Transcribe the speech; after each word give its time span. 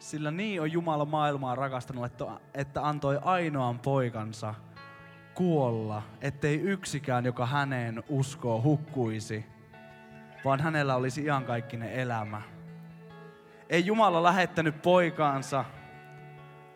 Sillä 0.00 0.30
niin 0.30 0.60
on 0.60 0.72
Jumala 0.72 1.04
maailmaa 1.04 1.54
rakastanut, 1.54 2.04
että, 2.04 2.24
että 2.54 2.86
antoi 2.88 3.18
ainoan 3.22 3.78
poikansa 3.78 4.54
kuolla, 5.34 6.02
ettei 6.20 6.60
yksikään, 6.60 7.24
joka 7.24 7.46
häneen 7.46 8.02
uskoo, 8.08 8.62
hukkuisi, 8.62 9.46
vaan 10.44 10.60
hänellä 10.60 10.96
olisi 10.96 11.22
iankaikkinen 11.22 11.92
elämä. 11.92 12.42
Ei 13.68 13.86
Jumala 13.86 14.22
lähettänyt 14.22 14.82
poikaansa 14.82 15.64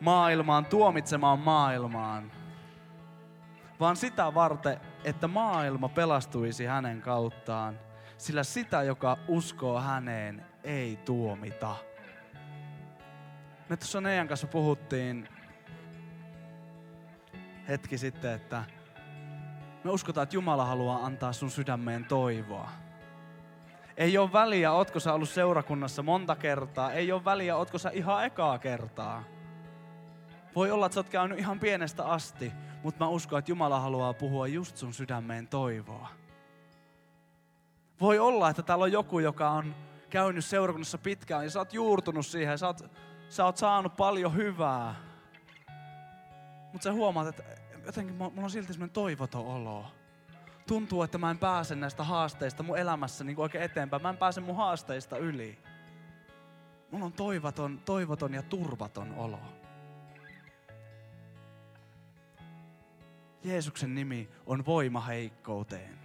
maailmaan 0.00 0.66
tuomitsemaan 0.66 1.38
maailmaan, 1.38 2.32
vaan 3.80 3.96
sitä 3.96 4.34
varten, 4.34 4.80
että 5.04 5.28
maailma 5.28 5.88
pelastuisi 5.88 6.64
hänen 6.64 7.00
kauttaan, 7.00 7.78
sillä 8.18 8.42
sitä, 8.42 8.82
joka 8.82 9.18
uskoo 9.28 9.80
häneen, 9.80 10.46
ei 10.64 10.96
tuomita. 10.96 11.76
Me 13.74 13.78
tuossa 13.78 14.00
Neijan 14.00 14.28
kanssa 14.28 14.46
puhuttiin 14.46 15.28
hetki 17.68 17.98
sitten, 17.98 18.32
että 18.32 18.64
me 19.84 19.90
uskotaan, 19.90 20.22
että 20.22 20.36
Jumala 20.36 20.64
haluaa 20.64 21.06
antaa 21.06 21.32
sun 21.32 21.50
sydämeen 21.50 22.04
toivoa. 22.04 22.70
Ei 23.96 24.18
ole 24.18 24.32
väliä, 24.32 24.72
ootko 24.72 25.00
sä 25.00 25.12
ollut 25.12 25.28
seurakunnassa 25.28 26.02
monta 26.02 26.36
kertaa. 26.36 26.92
Ei 26.92 27.12
ole 27.12 27.24
väliä, 27.24 27.56
ootko 27.56 27.78
sä 27.78 27.90
ihan 27.90 28.24
ekaa 28.24 28.58
kertaa. 28.58 29.24
Voi 30.54 30.70
olla, 30.70 30.86
että 30.86 30.94
sä 30.94 31.00
oot 31.00 31.08
käynyt 31.08 31.38
ihan 31.38 31.60
pienestä 31.60 32.04
asti, 32.04 32.52
mutta 32.82 33.04
mä 33.04 33.10
uskon, 33.10 33.38
että 33.38 33.50
Jumala 33.50 33.80
haluaa 33.80 34.12
puhua 34.12 34.46
just 34.46 34.76
sun 34.76 34.94
sydämeen 34.94 35.48
toivoa. 35.48 36.08
Voi 38.00 38.18
olla, 38.18 38.50
että 38.50 38.62
täällä 38.62 38.82
on 38.82 38.92
joku, 38.92 39.18
joka 39.18 39.50
on 39.50 39.74
käynyt 40.10 40.44
seurakunnassa 40.44 40.98
pitkään 40.98 41.44
ja 41.44 41.50
sä 41.50 41.58
oot 41.58 41.74
juurtunut 41.74 42.26
siihen, 42.26 42.58
sä 42.58 42.66
oot, 42.66 42.90
sä 43.34 43.44
oot 43.44 43.56
saanut 43.56 43.96
paljon 43.96 44.36
hyvää. 44.36 44.94
Mutta 46.72 46.84
sä 46.84 46.92
huomaat, 46.92 47.26
että 47.26 47.42
jotenkin 47.86 48.14
mulla 48.14 48.32
on 48.36 48.50
silti 48.50 48.72
semmoinen 48.72 48.94
toivoton 48.94 49.46
olo. 49.46 49.86
Tuntuu, 50.66 51.02
että 51.02 51.18
mä 51.18 51.30
en 51.30 51.38
pääse 51.38 51.74
näistä 51.74 52.04
haasteista 52.04 52.62
mun 52.62 52.78
elämässä 52.78 53.24
niin 53.24 53.40
oikein 53.40 53.64
eteenpäin. 53.64 54.02
Mä 54.02 54.10
en 54.10 54.16
pääse 54.16 54.40
mun 54.40 54.56
haasteista 54.56 55.16
yli. 55.16 55.58
Mulla 56.90 57.04
on 57.04 57.12
toivoton, 57.12 57.80
toivoton 57.84 58.34
ja 58.34 58.42
turvaton 58.42 59.14
olo. 59.14 59.40
Jeesuksen 63.44 63.94
nimi 63.94 64.28
on 64.46 64.66
voima 64.66 65.00
heikkouteen. 65.00 65.98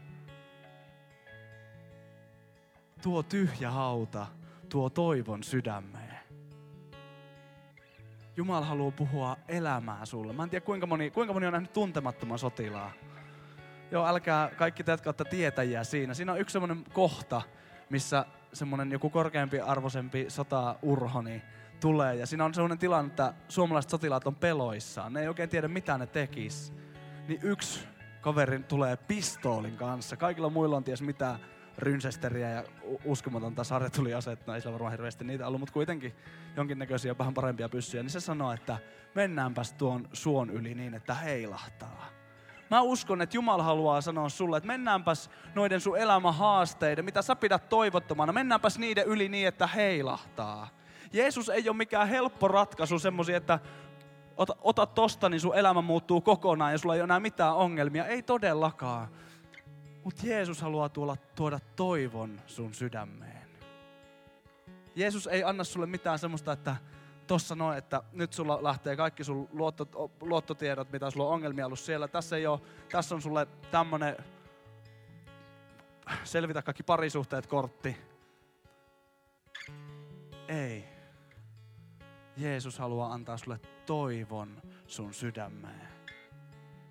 Tuo 3.02 3.24
tyhjä 3.24 3.72
hauta, 3.72 4.28
tuo 4.70 4.90
toivon 4.90 5.44
sydämeen. 5.44 6.19
Jumala 8.40 8.66
haluaa 8.66 8.92
puhua 8.92 9.38
elämää 9.48 10.06
sulle. 10.06 10.34
Mä 10.34 10.44
en 10.44 10.50
tiedä 10.50 10.66
kuinka 10.66 10.88
moni, 10.88 11.12
kuinka 11.12 11.34
moni 11.34 11.46
on 11.46 11.54
nähnyt 11.54 11.74
tuntemattoman 11.74 12.40
sotilaa. 12.40 12.92
Joo, 13.92 14.08
älkää 14.08 14.52
kaikki 14.58 14.84
te, 14.84 14.92
jotka 14.92 15.14
tietäjiä 15.14 15.84
siinä. 15.84 16.14
Siinä 16.14 16.32
on 16.32 16.40
yksi 16.40 16.54
semmoinen 16.54 16.84
kohta, 16.94 17.42
missä 17.90 18.26
semmoinen 18.54 18.92
joku 18.92 19.10
korkeampi 19.10 19.60
arvoisempi 19.60 20.26
sota-urho 20.28 21.22
niin 21.22 21.42
tulee. 21.80 22.16
Ja 22.16 22.26
siinä 22.26 22.46
on 22.46 22.54
semmoinen 22.54 22.78
tilanne, 22.78 23.10
että 23.10 23.34
suomalaiset 23.48 23.92
sotilaat 23.92 24.28
on 24.28 24.36
peloissaan. 24.36 25.14
Ne 25.14 25.22
ei 25.22 25.28
oikein 25.28 25.50
tiedä, 25.50 25.68
mitä 25.68 25.98
ne 25.98 26.08
tekis 26.08 26.74
niin 27.28 27.40
yksi 27.44 27.88
kaveri 28.22 28.60
tulee 28.60 28.98
pistoolin 28.98 29.78
kanssa. 29.78 30.18
Kaikilla 30.18 30.50
muilla 30.50 30.78
on 30.78 30.84
ties 30.84 31.02
mitä 31.02 31.40
rynsesteriä 31.80 32.50
ja 32.50 32.64
uskomatonta 33.06 33.64
sarjatuliaset, 33.64 34.48
no 34.48 34.56
ei 34.56 34.62
sillä 34.62 34.74
varmaan 34.74 34.92
hirveästi 34.92 35.24
niitä 35.24 35.48
ollut, 35.48 35.60
mutta 35.60 35.74
kuitenkin 35.74 36.16
jonkinnäköisiä 36.58 37.18
vähän 37.18 37.34
parempia 37.34 37.70
pyssyjä, 37.70 38.04
niin 38.04 38.12
se 38.12 38.20
sanoo, 38.20 38.52
että 38.52 38.78
mennäänpäs 39.16 39.74
tuon 39.74 40.08
suon 40.14 40.50
yli 40.50 40.76
niin, 40.76 40.94
että 40.94 41.14
heilahtaa. 41.14 42.06
Mä 42.72 42.82
uskon, 42.82 43.22
että 43.22 43.38
Jumala 43.38 43.64
haluaa 43.64 44.02
sanoa 44.02 44.30
sulle, 44.30 44.58
että 44.58 44.68
mennäänpäs 44.68 45.30
noiden 45.56 45.82
sun 45.82 45.98
elämän 45.98 46.36
haasteiden, 46.36 47.06
mitä 47.06 47.22
sä 47.22 47.36
pidät 47.36 47.70
toivottomana, 47.70 48.34
mennäänpäs 48.34 48.80
niiden 48.80 49.06
yli 49.06 49.30
niin, 49.30 49.48
että 49.48 49.68
heilahtaa. 49.68 50.68
Jeesus 51.14 51.50
ei 51.50 51.70
ole 51.70 51.78
mikään 51.78 52.08
helppo 52.08 52.48
ratkaisu 52.48 53.00
semmoisia, 53.00 53.38
että 53.38 53.60
ota, 54.38 54.56
ota 54.62 54.86
tosta, 54.86 55.30
niin 55.30 55.40
sun 55.40 55.56
elämä 55.56 55.82
muuttuu 55.82 56.22
kokonaan 56.22 56.72
ja 56.72 56.78
sulla 56.78 56.96
ei 56.96 57.02
ole 57.02 57.04
enää 57.04 57.20
mitään 57.20 57.56
ongelmia. 57.56 58.06
Ei 58.06 58.22
todellakaan. 58.22 59.08
Mutta 60.04 60.28
Jeesus 60.28 60.62
haluaa 60.62 60.90
tuoda, 60.90 61.16
tuoda 61.36 61.60
toivon 61.76 62.42
sun 62.48 62.74
sydämeen. 62.74 63.50
Jeesus 64.96 65.28
ei 65.28 65.44
anna 65.44 65.64
sulle 65.64 65.86
mitään 65.86 66.20
semmoista, 66.20 66.52
että 66.52 66.76
tossa 67.28 67.56
noin, 67.56 67.78
että 67.78 68.04
nyt 68.12 68.34
sulla 68.34 68.64
lähtee 68.64 68.96
kaikki 68.96 69.24
sun 69.24 69.50
luottot, 69.52 69.96
luottotiedot, 70.22 70.92
mitä 70.92 71.12
sulla 71.12 71.26
on 71.28 71.34
ongelmia 71.34 71.66
ollut 71.66 71.80
siellä. 71.80 72.08
Tässä, 72.08 72.38
ei 72.38 72.48
ole, 72.48 72.60
tässä 72.92 73.16
on 73.16 73.22
sulle 73.22 73.48
tämmönen 73.72 74.18
selvitä 76.24 76.62
kaikki 76.62 76.84
parisuhteet 76.84 77.48
kortti. 77.48 77.98
Ei. 80.48 80.84
Jeesus 82.38 82.80
haluaa 82.80 83.14
antaa 83.14 83.38
sulle 83.38 83.60
toivon 83.86 84.62
sun 84.88 85.14
sydämeen. 85.14 85.90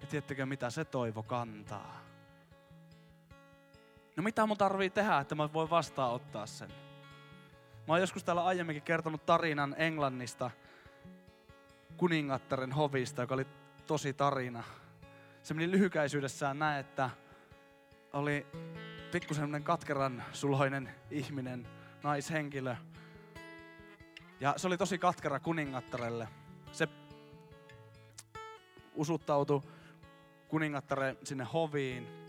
Ja 0.01 0.07
tiedättekö 0.07 0.47
mitä 0.47 0.71
se 0.71 0.85
toivo 0.85 1.23
kantaa? 1.23 2.08
No 4.19 4.23
mitä 4.23 4.47
mun 4.47 4.57
tarvii 4.57 4.91
tehdä, 4.91 5.19
että 5.19 5.35
mä 5.35 5.53
voin 5.53 5.71
vastaanottaa 5.71 6.47
sen? 6.47 6.69
Mä 7.89 7.95
oon 7.95 8.01
joskus 8.01 8.25
täällä 8.25 8.45
aiemminkin 8.45 8.83
kertonut 8.83 9.27
tarinan 9.27 9.75
Englannista, 9.79 10.51
kuningattaren 11.97 12.73
hovista, 12.73 13.23
joka 13.23 13.35
oli 13.35 13.47
tosi 13.87 14.13
tarina. 14.13 14.65
Se 15.43 15.55
meni 15.55 15.71
lyhykäisyydessään 15.71 16.59
näin, 16.59 16.81
että 16.81 17.11
oli 18.13 18.47
pikkusen 19.13 19.65
katkeran 19.65 20.25
suloinen 20.33 20.95
ihminen, 21.11 21.69
naishenkilö. 22.03 22.77
Ja 24.41 24.55
se 24.57 24.67
oli 24.67 24.79
tosi 24.79 24.99
katkera 24.99 25.41
kuningattarelle 25.41 26.29
se 26.73 26.89
usuttautui 28.95 29.63
kuningattare 30.49 31.17
sinne 31.25 31.47
hoviin, 31.53 32.28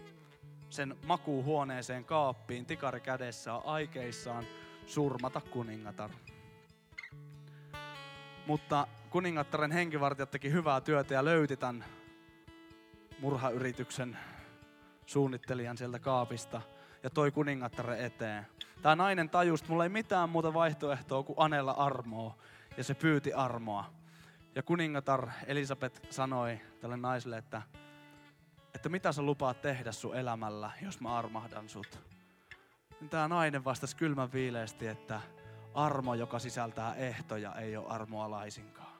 sen 0.69 0.95
makuuhuoneeseen 1.05 2.05
kaappiin, 2.05 2.65
tikari 2.65 2.99
kädessä 2.99 3.55
aikeissaan 3.55 4.45
surmata 4.85 5.41
kuningatar. 5.41 6.09
Mutta 8.47 8.87
kuningattaren 9.09 9.71
henkivartijat 9.71 10.31
teki 10.31 10.51
hyvää 10.51 10.81
työtä 10.81 11.13
ja 11.13 11.25
löyti 11.25 11.57
tämän 11.57 11.85
murhayrityksen 13.19 14.17
suunnittelijan 15.05 15.77
sieltä 15.77 15.99
kaapista 15.99 16.61
ja 17.03 17.09
toi 17.09 17.31
kuningattare 17.31 18.05
eteen. 18.05 18.47
Tämä 18.81 18.95
nainen 18.95 19.29
tajusi, 19.29 19.63
että 19.63 19.71
mulla 19.71 19.83
ei 19.83 19.89
mitään 19.89 20.29
muuta 20.29 20.53
vaihtoehtoa 20.53 21.23
kuin 21.23 21.35
anella 21.39 21.71
armoa. 21.71 22.35
Ja 22.77 22.83
se 22.83 22.93
pyyti 22.93 23.33
armoa. 23.33 23.85
Ja 24.55 24.63
kuningatar 24.63 25.29
Elisabeth 25.47 26.01
sanoi 26.09 26.59
tälle 26.81 26.97
naiselle, 26.97 27.37
että, 27.37 27.61
että 28.75 28.89
mitä 28.89 29.11
sä 29.11 29.21
lupaat 29.21 29.61
tehdä 29.61 29.91
sun 29.91 30.15
elämällä, 30.15 30.71
jos 30.81 31.01
mä 31.01 31.17
armahdan 31.17 31.69
sut. 31.69 31.99
Niin 33.01 33.09
tämä 33.09 33.27
nainen 33.27 33.65
vastasi 33.65 33.95
kylmän 33.95 34.31
viileesti, 34.33 34.87
että 34.87 35.21
armo, 35.73 36.15
joka 36.15 36.39
sisältää 36.39 36.95
ehtoja, 36.95 37.55
ei 37.55 37.77
ole 37.77 37.87
armoa 37.89 38.31
laisinkaan. 38.31 38.99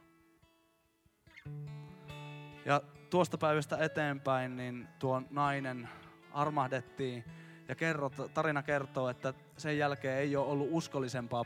Ja 2.65 2.81
tuosta 3.09 3.37
päivästä 3.37 3.77
eteenpäin 3.77 4.57
niin 4.57 4.87
tuo 4.99 5.21
nainen 5.29 5.89
armahdettiin 6.33 7.23
ja 7.67 7.75
kerrot, 7.75 8.13
tarina 8.33 8.63
kertoo, 8.63 9.09
että 9.09 9.33
sen 9.57 9.77
jälkeen 9.77 10.17
ei 10.17 10.35
ole 10.35 10.47
ollut 10.47 10.67
uskollisempaa 10.71 11.43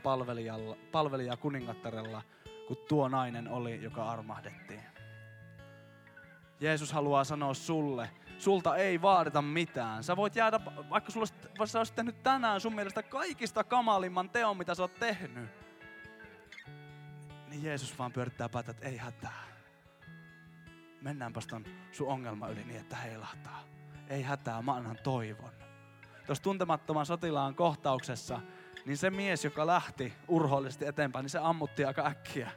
palvelijaa 0.91 1.37
kuningattarella 1.37 2.21
kuin 2.67 2.79
tuo 2.87 3.07
nainen 3.07 3.47
oli, 3.47 3.83
joka 3.83 4.11
armahdettiin. 4.11 4.92
Jeesus 6.63 6.91
haluaa 6.91 7.23
sanoa 7.23 7.53
sulle, 7.53 8.09
sulta 8.37 8.75
ei 8.75 9.01
vaadita 9.01 9.41
mitään. 9.41 10.03
Sä 10.03 10.15
voit 10.15 10.35
jäädä, 10.35 10.59
vaikka 10.89 11.11
sulla, 11.11 11.25
sä 11.65 11.79
olisit 11.79 11.95
tehnyt 11.95 12.23
tänään 12.23 12.61
sun 12.61 12.75
mielestä 12.75 13.03
kaikista 13.03 13.63
kamalimman 13.63 14.29
teon, 14.29 14.57
mitä 14.57 14.75
sä 14.75 14.83
oot 14.83 14.99
tehnyt. 14.99 15.49
Niin 17.49 17.63
Jeesus 17.63 17.99
vaan 17.99 18.11
pyörittää 18.11 18.49
päätä, 18.49 18.71
että 18.71 18.87
ei 18.87 18.97
hätää. 18.97 19.43
Mennäänpäs 21.01 21.47
ton 21.47 21.65
sun 21.91 22.07
ongelma 22.07 22.47
yli 22.47 22.63
niin, 22.63 22.79
että 22.79 22.95
heilahtaa. 22.95 23.63
Ei 24.09 24.21
hätää, 24.21 24.61
mä 24.61 24.73
annan 24.73 24.97
toivon. 25.03 25.51
Tuossa 26.25 26.43
tuntemattoman 26.43 27.05
sotilaan 27.05 27.55
kohtauksessa 27.55 28.39
niin 28.85 28.97
se 28.97 29.09
mies, 29.09 29.43
joka 29.43 29.67
lähti 29.67 30.13
urhoollisesti 30.27 30.85
eteenpäin, 30.85 31.23
niin 31.23 31.29
se 31.29 31.39
ammutti 31.41 31.85
aika 31.85 32.05
äkkiä. 32.05 32.51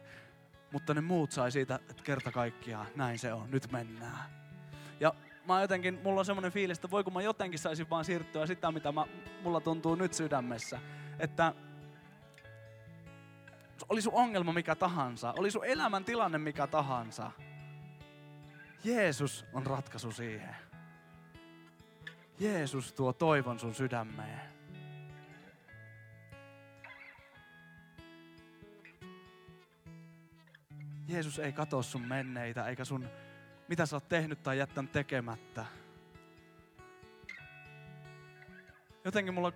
Mutta 0.72 0.94
ne 0.94 1.00
muut 1.00 1.32
sai 1.32 1.52
siitä, 1.52 1.74
että 1.74 2.02
kerta 2.02 2.32
kaikkiaan 2.32 2.86
näin 2.96 3.18
se 3.18 3.32
on, 3.32 3.50
nyt 3.50 3.72
mennään. 3.72 4.30
Ja 5.00 5.14
mä 5.48 5.60
jotenkin, 5.60 6.00
mulla 6.02 6.20
on 6.20 6.26
semmoinen 6.26 6.52
fiilis, 6.52 6.78
että 6.78 6.90
voi 6.90 7.04
kun 7.04 7.12
mä 7.12 7.22
jotenkin 7.22 7.58
saisin 7.58 7.90
vaan 7.90 8.04
siirtyä 8.04 8.46
sitä, 8.46 8.72
mitä 8.72 8.92
mä, 8.92 9.06
mulla 9.42 9.60
tuntuu 9.60 9.94
nyt 9.94 10.14
sydämessä. 10.14 10.80
Että 11.18 11.52
oli 13.88 14.02
sun 14.02 14.12
ongelma 14.14 14.52
mikä 14.52 14.74
tahansa, 14.74 15.34
oli 15.36 15.50
sun 15.50 15.64
elämän 15.64 16.04
tilanne 16.04 16.38
mikä 16.38 16.66
tahansa. 16.66 17.30
Jeesus 18.84 19.44
on 19.52 19.66
ratkaisu 19.66 20.12
siihen. 20.12 20.56
Jeesus 22.38 22.92
tuo 22.92 23.12
toivon 23.12 23.58
sun 23.58 23.74
sydämeen. 23.74 24.55
Jeesus 31.08 31.38
ei 31.38 31.52
katso 31.52 31.82
sun 31.82 32.02
menneitä 32.02 32.66
eikä 32.66 32.84
sun 32.84 33.08
mitä 33.68 33.86
sä 33.86 33.96
oot 33.96 34.08
tehnyt 34.08 34.42
tai 34.42 34.58
jättänyt 34.58 34.92
tekemättä. 34.92 35.66
Jotenkin 39.04 39.34
mulla, 39.34 39.52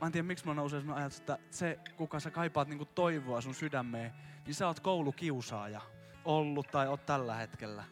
mä 0.00 0.06
en 0.06 0.12
tiedä 0.12 0.26
miksi 0.26 0.44
mulla 0.44 0.54
nousee 0.54 0.80
sellainen 0.80 1.02
ajatus, 1.02 1.20
että 1.20 1.38
se, 1.50 1.78
kuka 1.96 2.20
sä 2.20 2.30
kaipaat 2.30 2.68
niinku 2.68 2.84
toivoa 2.84 3.40
sun 3.40 3.54
sydämeen, 3.54 4.12
niin 4.46 4.54
sä 4.54 4.66
oot 4.66 4.80
koulukiusaaja 4.80 5.80
ollut 6.24 6.68
tai 6.70 6.88
oot 6.88 7.06
tällä 7.06 7.34
hetkellä. 7.34 7.84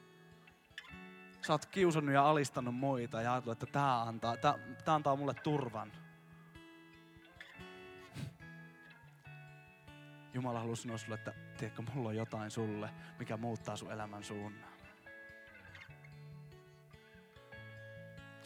Sä 1.46 1.52
oot 1.52 1.66
kiusannut 1.66 2.14
ja 2.14 2.30
alistanut 2.30 2.74
muita 2.74 3.22
ja 3.22 3.32
ajatellut, 3.32 3.62
että 3.62 3.72
tää 3.72 4.02
antaa, 4.02 4.36
tää, 4.36 4.54
tää 4.84 4.94
antaa 4.94 5.16
mulle 5.16 5.34
turvan. 5.34 5.92
Jumala 10.34 10.58
haluaa 10.58 10.76
sanoa 10.76 10.98
sulle, 10.98 11.14
että 11.14 11.34
tiedätkö, 11.60 11.82
mulla 11.94 12.08
on 12.08 12.16
jotain 12.16 12.50
sulle, 12.50 12.90
mikä 13.18 13.36
muuttaa 13.36 13.76
sun 13.76 13.92
elämän 13.92 14.24
suunnan. 14.24 14.70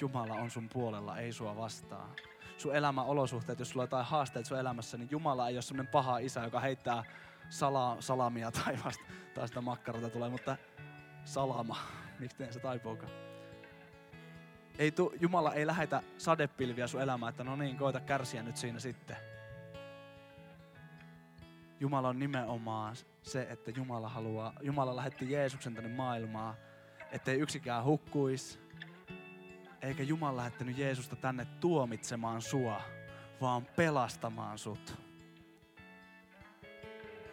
Jumala 0.00 0.34
on 0.34 0.50
sun 0.50 0.68
puolella, 0.68 1.18
ei 1.18 1.32
sua 1.32 1.56
vastaan. 1.56 2.10
Sun 2.56 2.76
elämän 2.76 3.04
olosuhteet, 3.04 3.58
jos 3.58 3.70
sulla 3.70 3.82
on 3.82 3.86
jotain 3.86 4.06
haasteita 4.06 4.48
sun 4.48 4.58
elämässä, 4.58 4.96
niin 4.98 5.08
Jumala 5.10 5.48
ei 5.48 5.56
ole 5.56 5.62
semmoinen 5.62 5.92
paha 5.92 6.18
isä, 6.18 6.44
joka 6.44 6.60
heittää 6.60 7.04
sala, 7.48 7.96
salamia 8.00 8.50
taivasta. 8.64 9.04
Tai 9.34 9.48
sitä 9.48 9.60
makkarata 9.60 10.10
tulee, 10.10 10.28
mutta 10.28 10.56
salama. 11.24 11.76
Miksi 12.20 12.52
se 12.52 12.60
taipuukaan? 12.60 13.12
Ei 14.78 14.90
tu, 14.90 15.14
Jumala 15.20 15.54
ei 15.54 15.66
lähetä 15.66 16.02
sadepilviä 16.18 16.86
sun 16.86 17.00
elämään, 17.00 17.30
että 17.30 17.44
no 17.44 17.56
niin, 17.56 17.76
koita 17.76 18.00
kärsiä 18.00 18.42
nyt 18.42 18.56
siinä 18.56 18.78
sitten. 18.78 19.33
Jumala 21.84 22.08
on 22.08 22.18
nimenomaan 22.18 22.96
se, 23.22 23.46
että 23.50 23.70
Jumala 23.70 24.08
haluaa, 24.08 24.52
Jumala 24.60 24.96
lähetti 24.96 25.32
Jeesuksen 25.32 25.74
tänne 25.74 25.90
maailmaan, 25.90 26.54
ettei 27.12 27.38
yksikään 27.38 27.84
hukkuisi, 27.84 28.58
eikä 29.82 30.02
Jumala 30.02 30.36
lähettänyt 30.36 30.78
Jeesusta 30.78 31.16
tänne 31.16 31.46
tuomitsemaan 31.60 32.42
sua, 32.42 32.80
vaan 33.40 33.66
pelastamaan 33.76 34.58
sut. 34.58 34.98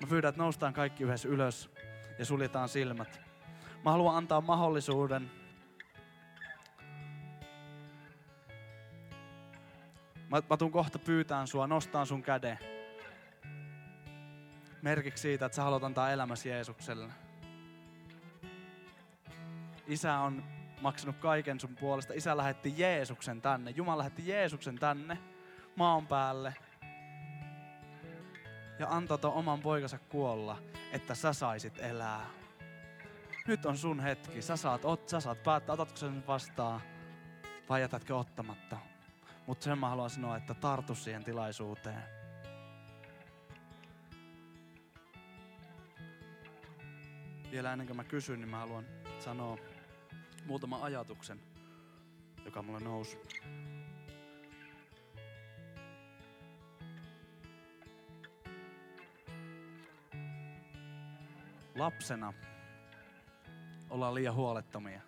Mä 0.01 0.07
pyydän, 0.09 0.29
että 0.29 0.41
noustaan 0.41 0.73
kaikki 0.73 1.03
yhdessä 1.03 1.29
ylös 1.29 1.69
ja 2.19 2.25
suljetaan 2.25 2.69
silmät. 2.69 3.21
Mä 3.85 3.91
haluan 3.91 4.15
antaa 4.15 4.41
mahdollisuuden 4.41 5.31
Mä, 10.29 10.41
mä 10.49 10.57
tuun 10.57 10.71
kohta 10.71 10.99
pyytään 10.99 11.47
sua, 11.47 11.67
nostaan 11.67 12.07
sun 12.07 12.23
käden. 12.23 12.80
Merkiksi 14.81 15.21
siitä, 15.21 15.45
että 15.45 15.55
sä 15.55 15.63
haluat 15.63 15.83
antaa 15.83 16.11
elämäsi 16.11 16.49
Jeesukselle. 16.49 17.09
Isä 19.87 20.17
on 20.17 20.43
maksanut 20.81 21.17
kaiken 21.17 21.59
sun 21.59 21.75
puolesta. 21.75 22.13
Isä 22.13 22.37
lähetti 22.37 22.73
Jeesuksen 22.77 23.41
tänne. 23.41 23.71
Jumala 23.71 23.97
lähetti 23.97 24.27
Jeesuksen 24.27 24.75
tänne 24.75 25.17
maan 25.75 26.07
päälle. 26.07 26.55
Ja 28.79 28.87
antoi 28.89 29.19
ton 29.19 29.33
oman 29.33 29.59
poikansa 29.59 29.97
kuolla, 29.97 30.57
että 30.91 31.15
sä 31.15 31.33
saisit 31.33 31.79
elää. 31.79 32.25
Nyt 33.47 33.65
on 33.65 33.77
sun 33.77 33.99
hetki. 33.99 34.41
Sä 34.41 34.57
saat, 34.57 34.85
ot, 34.85 35.09
sä 35.09 35.19
saat 35.19 35.43
päättää, 35.43 35.73
otatko 35.73 35.97
sen 35.97 36.27
vastaan 36.27 36.81
vai 37.69 37.81
jätätkö 37.81 38.17
ottamatta. 38.17 38.77
Mutta 39.47 39.63
sen 39.63 39.77
mä 39.77 39.89
haluan 39.89 40.09
sanoa, 40.09 40.37
että 40.37 40.53
tartu 40.53 40.95
siihen 40.95 41.23
tilaisuuteen. 41.23 42.20
Vielä 47.51 47.71
ennen 47.71 47.87
kuin 47.87 47.97
mä 47.97 48.03
kysyn, 48.03 48.39
niin 48.39 48.49
mä 48.49 48.57
haluan 48.59 48.85
sanoa 49.19 49.57
muutaman 50.45 50.81
ajatuksen, 50.81 51.39
joka 52.45 52.61
mulle 52.61 52.79
nousi. 52.79 53.17
Lapsena 61.75 62.33
ollaan 63.89 64.15
liian 64.15 64.35
huolettomia. 64.35 65.01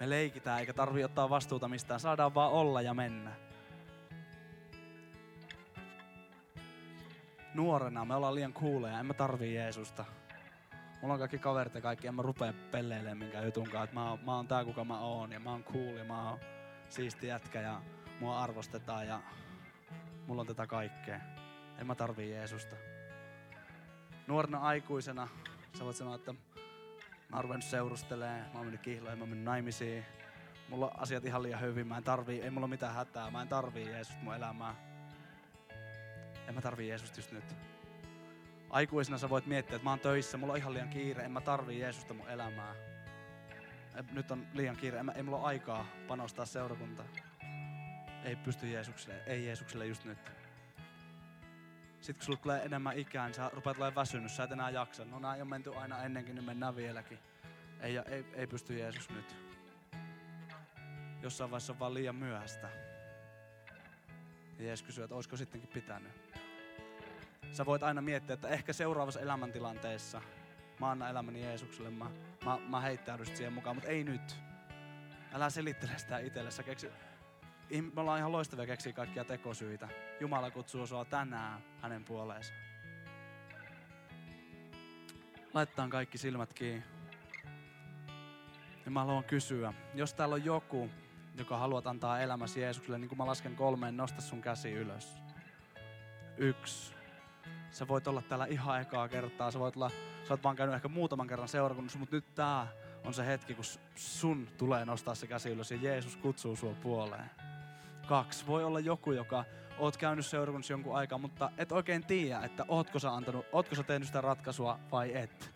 Me 0.00 0.10
leikitään 0.10 0.60
eikä 0.60 0.72
tarvi 0.72 1.04
ottaa 1.04 1.30
vastuuta 1.30 1.68
mistään. 1.68 2.00
Saadaan 2.00 2.34
vaan 2.34 2.52
olla 2.52 2.82
ja 2.82 2.94
mennä. 2.94 3.30
Nuorena 7.54 8.04
me 8.04 8.14
ollaan 8.14 8.34
liian 8.34 8.52
kuuleja. 8.52 9.00
En 9.00 9.06
mä 9.06 9.14
tarvii 9.14 9.54
Jeesusta. 9.54 10.17
Mulla 11.02 11.14
on 11.14 11.18
kaikki 11.18 11.38
kaverit 11.38 11.74
ja 11.74 11.80
kaikki. 11.80 12.06
En 12.06 12.14
mä 12.14 12.22
rupea 12.22 12.52
pelleilemään 12.70 13.18
minkään 13.18 13.44
jutunkaan. 13.44 13.84
Että 13.84 13.94
mä, 13.94 14.10
oon, 14.10 14.18
mä 14.24 14.36
oon 14.36 14.48
tää 14.48 14.64
kuka 14.64 14.84
mä 14.84 15.00
oon. 15.00 15.32
Ja 15.32 15.40
mä 15.40 15.50
oon 15.50 15.64
cool 15.64 15.96
ja 15.96 16.04
mä 16.04 16.30
oon 16.30 16.38
siisti 16.88 17.26
jätkä 17.26 17.60
ja 17.60 17.80
mua 18.20 18.42
arvostetaan 18.42 19.06
ja 19.06 19.20
mulla 20.26 20.40
on 20.40 20.46
tätä 20.46 20.66
kaikkea. 20.66 21.20
En 21.78 21.86
mä 21.86 21.94
tarvii 21.94 22.30
Jeesusta. 22.30 22.76
Nuorena 24.26 24.58
aikuisena 24.58 25.28
sä 25.78 25.84
voit 25.84 25.96
sanoa, 25.96 26.14
että 26.14 26.34
Mä 27.30 27.36
oon 27.36 27.44
ruvennut 27.44 27.64
seurustelee, 27.64 28.38
mä 28.38 28.50
oon 28.54 28.66
mennyt 28.66 28.80
kihloihin, 28.80 29.18
mä 29.18 29.22
oon 29.22 29.28
mennyt 29.28 29.44
naimisiin. 29.44 30.04
Mulla 30.68 30.86
on 30.86 31.00
asiat 31.00 31.24
ihan 31.24 31.42
liian 31.42 31.60
hyvin, 31.60 31.86
mä 31.86 31.96
en 31.96 32.04
tarvii, 32.04 32.42
ei 32.42 32.50
mulla 32.50 32.64
ole 32.64 32.70
mitään 32.70 32.94
hätää, 32.94 33.30
mä 33.30 33.42
en 33.42 33.48
tarvii 33.48 33.88
Jeesusta 33.88 34.22
mun 34.22 34.34
elämää. 34.34 34.74
En 36.48 36.54
mä 36.54 36.60
tarvii 36.60 36.88
Jeesusta 36.88 37.18
just 37.18 37.32
nyt. 37.32 37.44
Aikuisena 38.70 39.18
sä 39.18 39.30
voit 39.30 39.46
miettiä, 39.46 39.76
että 39.76 39.84
mä 39.84 39.90
oon 39.90 40.00
töissä, 40.00 40.36
mulla 40.36 40.52
on 40.52 40.58
ihan 40.58 40.74
liian 40.74 40.88
kiire, 40.88 41.24
en 41.24 41.32
mä 41.32 41.40
tarvii 41.40 41.80
Jeesusta 41.80 42.14
mun 42.14 42.28
elämää. 42.28 42.74
Nyt 44.12 44.30
on 44.30 44.46
liian 44.54 44.76
kiire, 44.76 45.04
ei 45.14 45.22
mulla 45.22 45.38
ole 45.38 45.46
aikaa 45.46 45.86
panostaa 46.08 46.46
seurakuntaan. 46.46 47.08
Ei 48.24 48.36
pysty 48.36 48.66
Jeesukselle, 48.66 49.22
ei 49.26 49.46
Jeesukselle 49.46 49.86
just 49.86 50.04
nyt. 50.04 50.18
Sitten 52.00 52.14
kun 52.14 52.22
sulla 52.22 52.38
tulee 52.38 52.64
enemmän 52.64 52.98
ikää, 52.98 53.26
niin 53.26 53.34
sä 53.34 53.50
rupeat 53.54 53.76
olemaan 53.76 53.94
väsynyt, 53.94 54.32
sä 54.32 54.44
et 54.44 54.52
enää 54.52 54.70
jaksa. 54.70 55.04
No 55.04 55.18
näin 55.18 55.42
on 55.42 55.48
menty 55.48 55.74
aina 55.74 56.02
ennenkin, 56.02 56.34
niin 56.34 56.44
mennään 56.44 56.76
vieläkin. 56.76 57.18
Ei, 57.80 57.96
ei, 57.96 58.24
ei 58.34 58.46
pysty 58.46 58.78
Jeesus 58.78 59.10
nyt. 59.10 59.36
Jossain 61.22 61.50
vaiheessa 61.50 61.72
on 61.72 61.78
vaan 61.78 61.94
liian 61.94 62.16
myöhäistä. 62.16 62.68
Ja 64.58 64.64
Jeesus 64.64 64.86
kysyy, 64.86 65.04
että 65.04 65.14
olisiko 65.14 65.36
sittenkin 65.36 65.70
pitänyt. 65.70 66.12
Sä 67.52 67.66
voit 67.66 67.82
aina 67.82 68.00
miettiä, 68.00 68.34
että 68.34 68.48
ehkä 68.48 68.72
seuraavassa 68.72 69.20
elämäntilanteessa 69.20 70.22
mä 70.80 70.90
annan 70.90 71.10
elämäni 71.10 71.42
Jeesukselle, 71.42 71.90
mä, 71.90 72.10
mä, 72.44 72.58
mä 72.68 72.80
heittäydyn 72.80 73.26
siihen 73.26 73.52
mukaan, 73.52 73.76
mutta 73.76 73.90
ei 73.90 74.04
nyt. 74.04 74.36
Älä 75.32 75.50
selittele 75.50 75.98
sitä 75.98 76.18
itselle. 76.18 76.50
Sä 76.50 76.62
keksi, 76.62 76.90
me 77.94 78.00
ollaan 78.00 78.18
ihan 78.18 78.32
loistavia 78.32 78.66
keksiä 78.66 78.92
kaikkia 78.92 79.24
tekosyitä. 79.24 79.88
Jumala 80.20 80.50
kutsuu 80.50 80.86
sua 80.86 81.04
tänään 81.04 81.60
hänen 81.82 82.04
puoleensa. 82.04 82.52
Laitetaan 85.54 85.90
kaikki 85.90 86.18
silmät 86.18 86.54
kiinni. 86.54 86.84
Ja 88.84 88.90
mä 88.90 89.00
haluan 89.00 89.24
kysyä, 89.24 89.74
jos 89.94 90.14
täällä 90.14 90.34
on 90.34 90.44
joku, 90.44 90.90
joka 91.38 91.58
haluat 91.58 91.86
antaa 91.86 92.20
elämäsi 92.20 92.60
Jeesukselle, 92.60 92.98
niin 92.98 93.08
kuin 93.08 93.18
mä 93.18 93.26
lasken 93.26 93.56
kolmeen, 93.56 93.96
nosta 93.96 94.22
sun 94.22 94.42
käsi 94.42 94.72
ylös. 94.72 95.16
Yksi. 96.36 96.97
Sä 97.70 97.88
voit 97.88 98.08
olla 98.08 98.22
täällä 98.22 98.46
ihan 98.46 98.80
ekaa 98.80 99.08
kertaa. 99.08 99.50
Sä 99.50 99.58
voit 99.58 99.76
olla, 99.76 99.90
sä 100.28 100.34
oot 100.34 100.44
vaan 100.44 100.56
käynyt 100.56 100.76
ehkä 100.76 100.88
muutaman 100.88 101.26
kerran 101.26 101.48
seurakunnassa, 101.48 101.98
mutta 101.98 102.16
nyt 102.16 102.34
tää 102.34 102.66
on 103.04 103.14
se 103.14 103.26
hetki, 103.26 103.54
kun 103.54 103.64
sun 103.94 104.48
tulee 104.58 104.84
nostaa 104.84 105.14
se 105.14 105.26
käsi 105.26 105.50
ylös 105.50 105.70
ja 105.70 105.78
Jeesus 105.82 106.16
kutsuu 106.16 106.56
sua 106.56 106.74
puoleen 106.82 107.30
kaksi. 108.08 108.46
Voi 108.46 108.64
olla 108.64 108.80
joku, 108.80 109.12
joka 109.12 109.44
oot 109.78 109.96
käynyt 109.96 110.26
seurakunnassa 110.26 110.72
jonkun 110.72 110.96
aikaa, 110.96 111.18
mutta 111.18 111.50
et 111.58 111.72
oikein 111.72 112.04
tiedä, 112.04 112.40
että 112.40 112.64
ootko 112.68 112.98
sä, 112.98 113.14
antanut, 113.14 113.46
ootko 113.52 113.74
sä 113.74 113.82
tehnyt 113.82 114.06
sitä 114.06 114.20
ratkaisua 114.20 114.78
vai 114.92 115.16
et. 115.16 115.50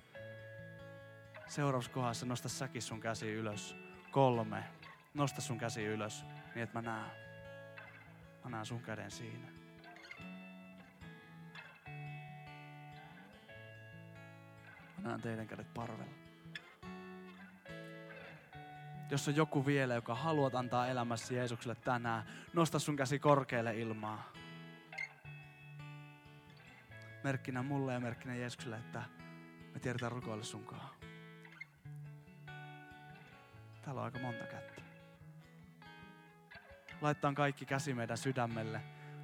Seuraavassa 1.47 1.93
kohdassa 1.93 2.27
nosta 2.27 2.49
säkin 2.49 2.83
sun 2.83 3.01
käsi 3.01 3.33
ylös. 3.33 3.77
Kolme. 4.11 4.65
Nosta 5.15 5.41
sun 5.41 5.59
käsi 5.59 5.85
ylös, 5.85 6.25
niin 6.55 6.63
että 6.63 6.79
mä 6.79 6.83
näen. 6.83 7.11
Mä 8.45 8.51
näen 8.51 8.67
sun 8.67 8.81
käden 8.81 9.11
siinä. 9.11 9.62
Näen 15.03 15.21
teidän 15.21 15.47
kädet 15.47 15.75
parvella. 15.75 16.13
Jos 19.11 19.29
on 19.29 19.37
joku 19.37 19.67
vielä, 19.67 19.95
joka 19.95 20.15
haluat 20.15 20.55
antaa 20.55 20.87
elämässä 20.87 21.35
Jeesukselle 21.35 21.75
tänään, 21.75 22.25
nosta 22.53 22.79
sun 22.79 22.97
käsi 22.97 23.19
korkealle 23.19 23.79
ilmaa. 23.79 24.33
merkkinä 27.25 27.63
mulle 27.63 27.93
ja 27.93 28.01
merkkinä 28.01 28.35
Jeesukselle, 28.35 28.77
että 28.77 29.03
me 29.75 29.81
tiedetään 29.81 30.13
rukoilla 30.13 30.45
sunkaan. 30.45 30.89
Täällä 33.83 34.01
on 34.01 34.05
aika 34.05 34.19
monta 34.19 34.45
kättä. 34.45 34.83
Laittaa 37.01 37.33
kaikki 37.33 37.67
käsi 37.67 37.95
meidän 37.95 38.19
sydämelle 38.19 38.81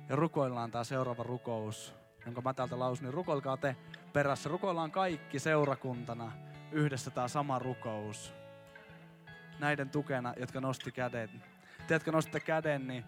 ja 0.09 0.17
rukoillaan 0.17 0.71
tämä 0.71 0.85
seuraava 0.85 1.23
rukous, 1.23 1.95
jonka 2.27 2.41
mä 2.41 2.55
täältä 2.55 2.79
lausun, 2.79 3.05
niin 3.05 3.15
rukoilkaa 3.15 3.57
te 3.57 3.77
perässä. 4.13 4.49
Rukoillaan 4.49 4.91
kaikki 4.91 5.39
seurakuntana 5.39 6.33
yhdessä 6.73 7.11
tämä 7.11 7.29
sama 7.29 7.59
rukous. 7.59 8.35
Näiden 9.59 9.91
tukena, 9.91 10.35
jotka 10.37 10.61
nosti 10.61 10.93
käden. 10.93 11.31
Te, 11.87 11.95
jotka 11.95 12.13
nostitte 12.13 12.41
käden, 12.41 12.87
niin 12.89 13.05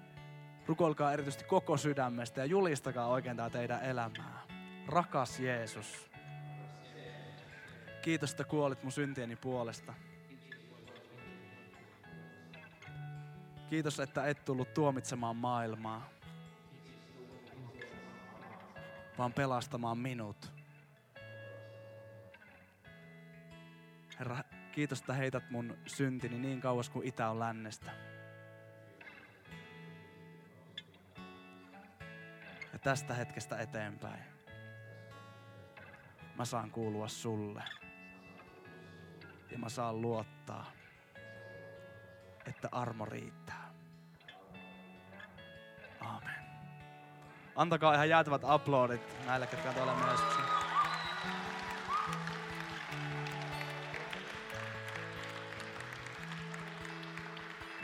rukoilkaa 0.67 1.13
erityisesti 1.13 1.45
koko 1.45 1.77
sydämestä 1.77 2.41
ja 2.41 2.45
julistakaa 2.45 3.07
oikein 3.07 3.37
tämä 3.37 3.51
teidän 3.51 3.83
elämää. 3.83 4.43
Rakas 4.87 5.41
Jeesus, 5.41 6.11
kiitos, 8.03 8.31
että 8.31 8.45
kuolit 8.45 8.83
mun 8.83 8.93
syntieni 8.93 9.37
puolesta. 9.37 9.95
Kiitos, 13.71 14.01
että 14.01 14.27
et 14.27 14.45
tullut 14.45 14.75
tuomitsemaan 14.75 15.37
maailmaa, 15.37 16.09
vaan 19.19 19.33
pelastamaan 19.33 19.99
minut. 19.99 20.60
Herra, 24.21 24.39
kiitos, 24.73 25.01
että 25.01 25.13
heität 25.13 25.51
mun 25.51 25.79
syntini 25.87 26.39
niin 26.39 26.61
kauas 26.61 26.91
kuin 26.91 27.09
itä 27.09 27.31
on 27.31 27.39
lännestä. 27.39 27.91
Ja 32.73 32.79
tästä 32.79 33.15
hetkestä 33.15 33.59
eteenpäin 33.59 34.25
mä 36.37 36.45
saan 36.45 36.71
kuulua 36.71 37.09
sulle. 37.09 37.63
Ja 39.51 39.59
mä 39.59 39.69
saan 39.69 40.03
luottaa, 40.03 40.73
että 42.47 42.69
armo 42.73 43.05
riittää. 43.05 43.71
Amen. 46.01 46.41
Antakaa 47.57 47.95
ihan 47.95 48.09
jäätävät 48.09 48.43
aplodit 48.45 49.27
näille, 49.27 49.47
ketkä 49.47 49.69
on 49.69 49.75
tuolla 49.75 49.95
myös. 49.95 50.60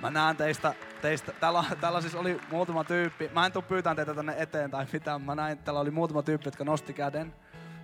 Mä 0.06 0.10
näen 0.10 0.36
teistä, 0.36 0.74
teistä 1.02 1.32
täällä, 1.32 1.64
täällä 1.80 2.00
siis 2.00 2.14
oli 2.14 2.40
muutama 2.50 2.84
tyyppi, 2.84 3.30
mä 3.34 3.46
en 3.46 3.52
tuu 3.52 3.62
pyytään 3.62 3.96
teitä 3.96 4.14
tänne 4.14 4.34
eteen 4.38 4.70
tai 4.70 4.86
mitään, 4.92 5.22
mä 5.22 5.34
näin, 5.34 5.58
täällä 5.58 5.80
oli 5.80 5.90
muutama 5.90 6.22
tyyppi, 6.22 6.46
jotka 6.46 6.64
nosti 6.64 6.92
käden, 6.92 7.34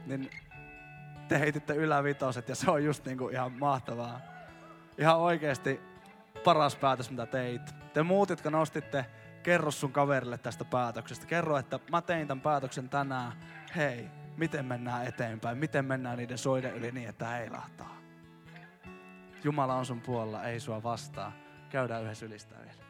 niin 0.06 0.30
te 1.28 1.38
heititte 1.38 1.74
ylävitoset 1.74 2.48
ja 2.48 2.54
se 2.54 2.70
on 2.70 2.84
just 2.84 3.04
niinku 3.04 3.28
ihan 3.28 3.52
mahtavaa. 3.52 4.20
Ihan 4.98 5.18
oikeasti 5.18 5.80
paras 6.44 6.76
päätös, 6.76 7.10
mitä 7.10 7.26
teit. 7.26 7.74
Te 7.92 8.02
muut, 8.02 8.30
jotka 8.30 8.50
nostitte, 8.50 9.06
kerro 9.42 9.70
sun 9.70 9.92
kaverille 9.92 10.38
tästä 10.38 10.64
päätöksestä. 10.64 11.26
Kerro, 11.26 11.58
että 11.58 11.78
mä 11.90 12.02
tein 12.02 12.28
tämän 12.28 12.42
päätöksen 12.42 12.88
tänään. 12.88 13.32
Hei, 13.76 14.08
miten 14.36 14.64
mennään 14.64 15.06
eteenpäin? 15.06 15.58
Miten 15.58 15.84
mennään 15.84 16.18
niiden 16.18 16.38
soiden 16.38 16.74
yli 16.74 16.92
niin, 16.92 17.08
että 17.08 17.26
heilahtaa? 17.26 17.96
Jumala 19.44 19.74
on 19.74 19.86
sun 19.86 20.00
puolella, 20.00 20.44
ei 20.44 20.60
sua 20.60 20.82
vastaa. 20.82 21.32
Käydään 21.72 22.02
yhdessä 22.02 22.26
ylistää 22.26 22.58
vielä. 22.60 22.81